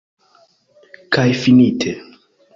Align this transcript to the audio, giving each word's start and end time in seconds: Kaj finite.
Kaj 1.19 1.27
finite. 1.43 1.95